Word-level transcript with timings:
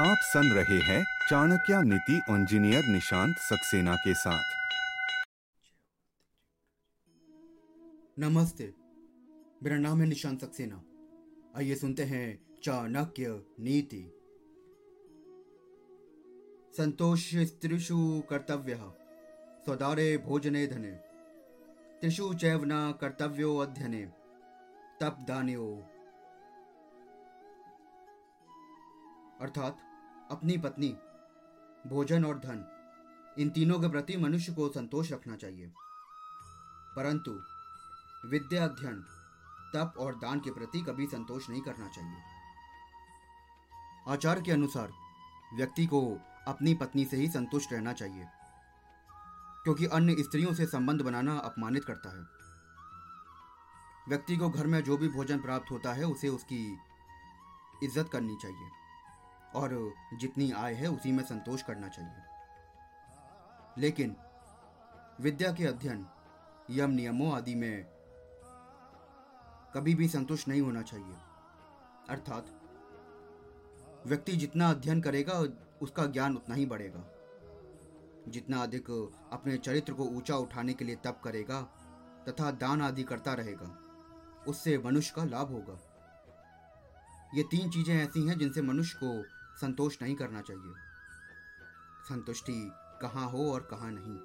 आप 0.00 0.16
सुन 0.20 0.52
रहे 0.52 0.78
हैं 0.78 1.04
चाणक्य 1.30 1.82
नीति 1.82 2.16
इंजीनियर 2.30 2.84
निशांत 2.84 3.36
सक्सेना 3.36 3.96
के 3.96 4.14
साथ। 4.14 4.42
नमस्ते, 8.18 8.74
मेरा 9.62 9.76
नाम 9.76 10.00
है 10.00 10.06
निशांत 10.06 10.44
सक्सेना। 10.44 10.82
आइए 11.56 11.74
सुनते 11.74 12.02
हैं 12.02 12.46
चाणक्य 12.62 13.42
नीति। 13.60 14.02
संतोष 16.76 17.34
स्त्रीषु 17.34 18.22
कर्तव्य, 18.30 18.74
स्वदारे 19.64 20.16
भोजने 20.16 20.66
धने। 20.66 20.92
त्रिषु 22.00 22.34
चैव 22.34 22.62
न 22.64 22.94
कर्तव्यो 23.00 23.56
अध्ययने 23.56 24.06
तप 25.00 25.18
दान्यो 25.28 25.88
अर्थात 29.42 29.78
अपनी 30.30 30.56
पत्नी, 30.58 30.88
भोजन 31.84 32.24
और 32.24 32.38
धन, 32.38 32.64
इन 33.38 33.50
तीनों 33.50 33.78
के 33.80 33.88
प्रति 33.88 34.16
मनुष्य 34.16 34.52
को 34.52 34.68
संतोष 34.70 35.12
रखना 35.12 35.36
चाहिए। 35.36 35.72
परंतु 36.96 37.30
विद्या 38.24 38.64
अध्ययन 38.64 39.00
तप 39.74 39.94
और 39.98 40.14
दान 40.16 40.40
के 40.40 40.50
प्रति 40.50 40.80
कभी 40.80 41.06
संतोष 41.06 41.48
नहीं 41.50 41.60
करना 41.62 41.88
चाहिए। 41.88 42.20
आचार 44.08 44.40
के 44.40 44.52
अनुसार 44.52 44.92
व्यक्ति 45.54 45.86
को 45.86 46.00
अपनी 46.48 46.74
पत्नी 46.74 47.04
से 47.04 47.16
ही 47.16 47.28
संतुष्ट 47.28 47.72
रहना 47.72 47.92
चाहिए, 47.92 48.26
क्योंकि 49.64 49.86
अन्य 49.88 50.22
स्त्रियों 50.22 50.52
से 50.54 50.66
संबंध 50.66 51.02
बनाना 51.02 51.36
अपमानित 51.40 51.84
करता 51.84 52.10
है। 52.10 52.24
व्यक्ति 54.08 54.36
को 54.36 54.48
घर 54.50 54.66
में 54.66 54.82
जो 54.82 54.96
भी 54.96 55.08
भोजन 55.08 55.40
प्राप्त 55.40 55.70
होता 55.70 55.92
है, 55.92 56.04
उसे 56.04 56.28
उसकी 56.28 56.78
इज़्ज़त 57.82 58.08
करनी 58.08 58.36
चाहिए। 58.36 58.70
और 59.54 59.94
जितनी 60.14 60.52
आय 60.52 60.74
है 60.74 60.86
उसी 60.86 61.12
में 61.12 61.24
संतोष 61.24 61.62
करना 61.62 61.88
चाहिए। 61.88 62.22
लेकिन 63.78 64.16
विद्या 65.20 65.52
के 65.52 65.66
अध्ययन, 65.66 66.06
यम 66.70 66.90
नियमों 66.90 67.36
आदि 67.36 67.54
में 67.54 67.84
कभी 69.74 69.94
भी 69.94 70.08
संतुष्ट 70.08 70.48
नहीं 70.48 70.60
होना 70.60 70.82
चाहिए। 70.82 71.14
अर्थात, 72.08 72.46
व्यक्ति 74.06 74.32
जितना 74.32 74.70
अध्ययन 74.70 75.00
करेगा, 75.00 75.34
उसका 75.82 76.06
ज्ञान 76.06 76.36
उतना 76.36 76.54
ही 76.54 76.66
बढ़ेगा। 76.66 77.04
जितना 78.28 78.62
अधिक 78.62 79.12
अपने 79.32 79.56
चरित्र 79.56 79.92
को 79.92 80.04
ऊँचा 80.04 80.36
उठाने 80.36 80.74
के 80.74 80.84
लिए 80.84 80.96
तप 80.96 81.20
करेगा, 81.24 81.62
तथा 82.28 82.50
दान 82.50 82.82
आदि 82.82 83.02
करता 83.02 83.34
रहेगा, 83.34 83.78
उससे 84.48 84.78
मनुष्य 84.78 85.12
का 85.16 85.24
लाभ 85.24 85.48
होगा। 85.48 85.88
ये 87.34 87.42
तीन 87.42 87.70
चीज़ें 87.70 88.04
ऐसी 88.04 88.28
हैं 88.28 88.38
जिनसे 88.38 88.62
मनुष्य 88.62 88.98
को 89.02 89.41
संतोष 89.60 90.02
नहीं 90.02 90.14
करना 90.14 90.40
चाहिए। 90.40 90.74
संतुष्टि 92.08 92.72
कहाँ 93.02 93.30
हो 93.30 93.52
और 93.52 93.60
कहाँ 93.60 93.90
नहीं। 93.92 94.18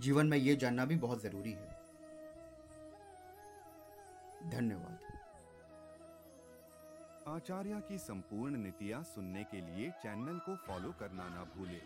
जीवन 0.00 0.26
में 0.26 0.38
ये 0.38 0.56
जानना 0.56 0.84
भी 0.84 0.96
बहुत 0.96 1.22
ज़रूरी 1.22 1.52
है। 1.52 1.78
धन्यवाद। 4.50 4.98
आचार्य 7.28 7.82
की 7.88 7.98
संपूर्ण 7.98 8.56
नीतियाँ 8.56 9.02
सुनने 9.02 9.44
के 9.44 9.60
लिए 9.60 9.90
चैनल 9.90 10.38
को 10.38 10.56
फॉलो 10.56 10.92
करना 10.92 11.28
ना 11.28 11.44
भूलें। 11.44 11.82